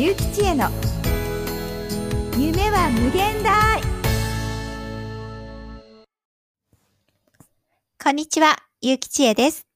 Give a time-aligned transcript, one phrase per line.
[0.00, 0.70] ゆうきちへの
[2.38, 3.82] 夢は無限大
[8.02, 9.66] こんにちは、ゆうきちえです。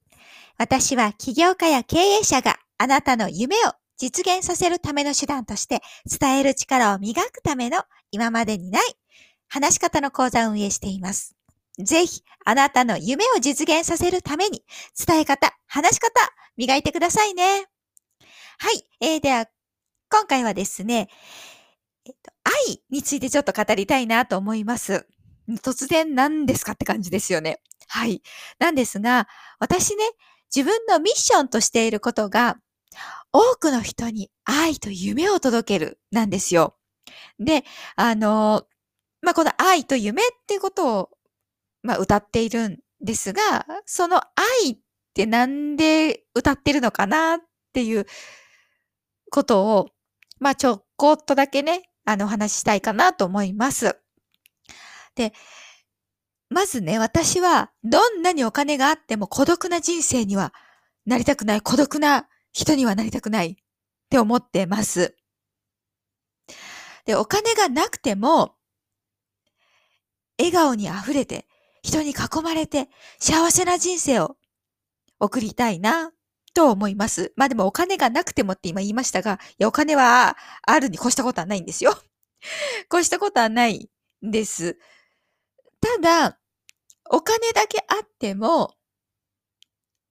[0.56, 5.83] 私は起業家や経営者があなたの夢を実現させるための手段として
[6.19, 8.83] 伝える力を磨くための今までにない
[9.47, 11.37] 話し方の講座を運営しています。
[11.79, 14.63] ぜひ、あなたの夢を実現させるために
[15.06, 16.09] 伝え方、話し方、
[16.56, 17.66] 磨いてくださいね。
[18.56, 18.88] はい。
[19.02, 19.48] えー、では、
[20.14, 21.09] 今回はですね、
[22.06, 22.30] えっと、
[22.68, 25.09] 愛についてちょっと語りたいなと思います。
[25.60, 27.60] 突然何ですかって感じですよね。
[27.88, 28.23] はい。
[28.60, 29.27] なんですが、
[29.59, 30.04] 私ね、
[30.54, 32.59] 自分のミッションとしていることが、
[33.32, 36.76] 多くの人に愛と夢を届ける、なんですよ。
[37.40, 37.65] で、
[37.96, 38.68] あの、
[39.20, 41.10] まあ、この愛と夢っていうことを、
[41.82, 44.18] まあ、歌っているんですが、その
[44.62, 44.78] 愛っ
[45.12, 47.40] てなんで歌ってるのかなっ
[47.73, 48.06] ていう
[49.32, 49.88] ことを、
[50.44, 53.98] まあ、ちょこっとだけね、あの、お話ししたいかなと思います。
[55.14, 55.32] で、
[56.51, 60.52] まずね、私は、どんなにお金があっても孤独な人生には
[61.06, 63.56] なりたくない、孤独な人にはなりたくないっ
[64.11, 65.17] て思ってます。
[67.06, 68.55] で、お金がなくても、
[70.39, 71.47] 笑顔に溢れて、
[71.83, 74.36] 人に囲まれて、幸せな人生を
[75.19, 76.12] 送りたいな、
[76.55, 77.33] と思います。
[77.37, 81.95] まあでもお金がなくてもって今言いましたが、いや、お金はあるに越したことはないんですよ。
[82.93, 83.91] 越したことはない
[84.25, 84.79] んです。
[85.81, 86.39] ただ、
[87.11, 88.75] お金だけあっても、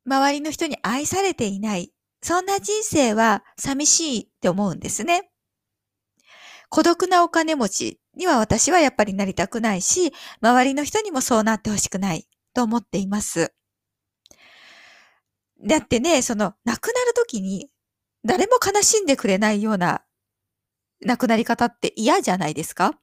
[0.06, 1.94] 周りの人に愛されていない。
[2.22, 5.30] そんな人生は寂しいって思うんですね。
[6.70, 13.54] 孤独なお金持ちには私はやっぱりなりたくないし、周りの人にもそうなってほしくないと思っています。
[15.62, 17.70] だってね、その亡くなる時に
[18.26, 20.04] 誰も悲しんでくれないような
[21.06, 23.00] 亡くなり方って嫌じゃないですか？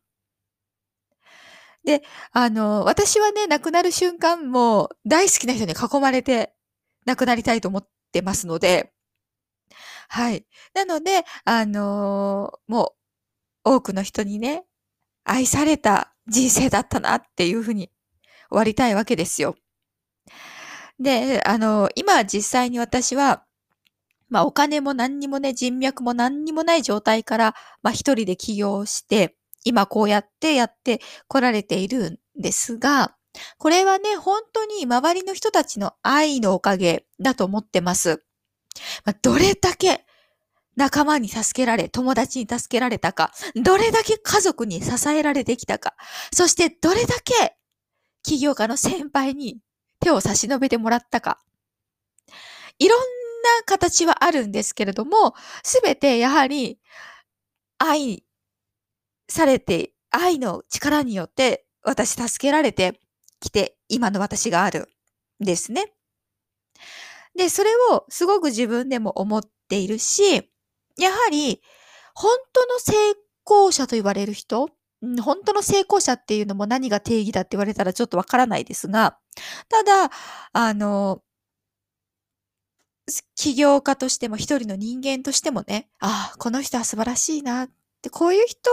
[1.84, 6.52] で、あの、私はね、亡くなる瞬間も大好きな人に囲まれて
[7.06, 8.92] 亡くなりたいと思ってますので、
[10.08, 10.44] はい。
[10.74, 12.94] なので、あのも
[13.64, 14.64] う多くの人にね、
[15.24, 17.90] 愛された人生だったなっていうふうに
[18.50, 19.56] 終わりたいわけですよ。
[21.00, 23.44] で、あの、今実際に私は、
[24.28, 29.34] まあお金も何にもね、人脈も何にもない状態から、まあ一人で起業して、
[29.64, 33.16] 今こうやってやって来られているんですが、
[33.58, 38.22] これはね、本当に周りの人たちの愛のおかげだと思ってます。
[39.04, 40.04] まあ、どれだけ
[40.76, 45.94] 仲間に助けられ、友達に助けられたか、どれだけ家族に支えられてきたか、
[46.32, 47.56] そしてどれだけ
[48.22, 49.58] 起業家の先輩に
[50.00, 51.38] 手を差し伸べてもらったか。
[52.78, 53.04] いろんな
[53.66, 56.80] 形はあるんですけれども、すべてやはり
[57.78, 58.24] 愛
[59.28, 63.00] されて、愛の力によって私助けられて
[63.40, 64.88] きて、今の私がある
[65.42, 65.92] んですね。
[67.36, 70.50] で、それをすごく自分でも思っているし、
[70.98, 71.62] やはり
[72.14, 72.92] 本当の成
[73.46, 74.68] 功者と言われる人、
[75.22, 79.18] 本当の成功者っていうのも何が定義だって言われたらちょっとわからないですが、
[79.68, 80.10] ただ、
[80.52, 81.22] あの、
[83.34, 87.70] 起業家としても一人の人間としてもね、ああ、この人は素晴らしいなっ
[88.02, 88.70] て、こういう人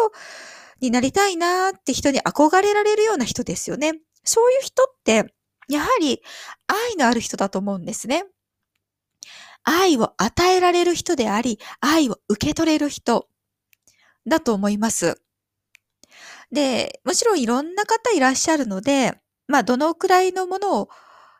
[0.81, 3.93] になりたいなって人に憧れられるような人ですよね。
[4.23, 5.33] そういう人って、
[5.69, 6.21] やはり
[6.67, 8.25] 愛のある人だと思うんですね。
[9.63, 13.27] 愛を与えられる人であり、愛を受け取れる人
[14.27, 15.21] だと思います。
[16.51, 19.13] で、もちろんいろんな方いらっしゃるので、
[19.47, 20.89] まあ、どのくらいのものを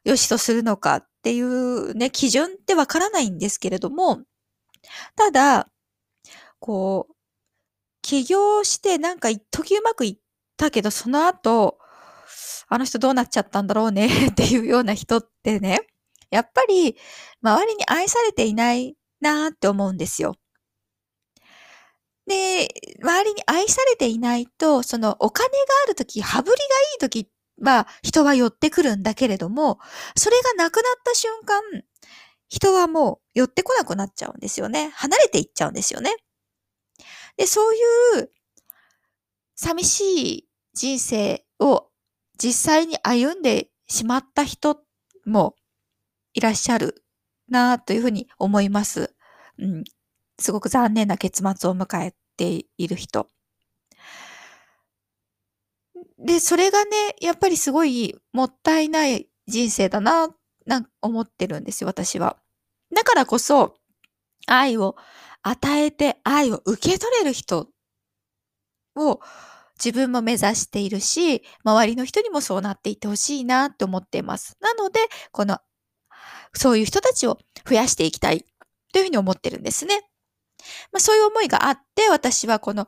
[0.04, 4.24] 良しとするのかっていうね、基準ってわからないんですけれども、
[5.16, 5.70] ただ、
[6.60, 7.16] こう、
[8.02, 10.18] 起業してなんか一時うまくいっ
[10.58, 11.80] たけど、その後、
[12.70, 15.80] あの人どうなっちゃったんだろうね っていうような人ってね、
[16.32, 16.98] やっぱり
[17.42, 20.36] 周りに愛されていないなーって思うんですよ。
[22.28, 22.68] で、
[23.02, 26.58] 周りに愛されていないと、そのお金があるとき、羽振りがい
[26.98, 27.30] いとき
[27.62, 29.80] は人は寄ってくるんだけれども、
[30.16, 31.62] それがなくなった瞬間、
[32.50, 34.92] 人はもう寄ってこなくなっちゃうんですよね。
[34.96, 36.16] 離れていっちゃうんですよね。
[37.38, 37.80] で、そうい
[38.24, 38.32] う
[39.56, 41.88] 寂しい人生を
[42.38, 44.82] 実際に歩んでしまった人
[45.26, 45.56] も
[46.34, 47.04] いらっしゃる
[47.50, 49.16] なというふうに思います。
[49.58, 49.84] うん。
[50.40, 53.28] すごく残念な結末を迎えている人。
[56.20, 60.30] で、それがね、やっぱりすごいもったいない人生だな、
[60.66, 62.38] なん思ってるんですよ、私は。
[62.94, 63.76] だからこそ、
[64.48, 64.96] 愛を
[65.44, 67.70] 与えて愛を受け取れる人
[68.96, 69.20] を
[69.78, 74.58] 自分も目指しているし、周りの人にもそうなっていってほしいなって思っています。
[74.60, 75.00] なので、
[75.32, 75.60] この、
[76.54, 77.38] そういう人たちを
[77.68, 78.46] 増やしていきたい
[78.92, 80.07] というふうに思ってるんですね。
[80.92, 82.88] まあ、そういう思いがあって、私はこの、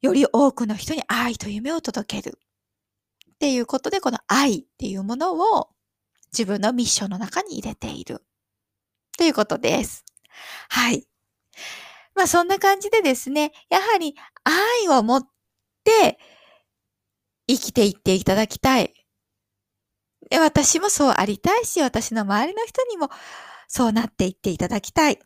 [0.00, 2.38] より多くの人に愛と夢を届ける。
[3.32, 5.68] っていうことで、この愛っていうものを
[6.32, 8.22] 自分のミッションの中に入れている。
[9.16, 10.04] ということです。
[10.68, 11.06] はい。
[12.14, 14.14] まあそんな感じでですね、やはり
[14.44, 15.28] 愛を持っ
[15.84, 16.18] て
[17.46, 18.94] 生きていっていただきたい。
[20.30, 23.08] で私もそうありたいし、私の周りの人にも
[23.68, 25.18] そうなっていっていただきたい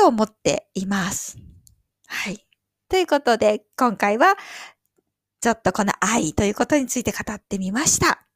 [0.00, 1.36] と思っています。
[2.06, 2.46] はい。
[2.88, 4.34] ということで、今回は
[5.42, 8.26] ちょっとこの愛ということについて語ってみました。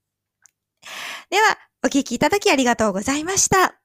[1.30, 3.80] では、お聞きいただきありがとうございました。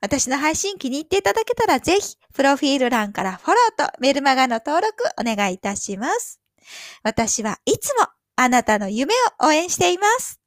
[0.00, 6.40] 私の配信気に入っていただけたらぜひ、プロフィール欄からフォローとメルマガの登録お願いいたします。
[7.02, 10.39] 私はいつもあなたの夢を応援しています。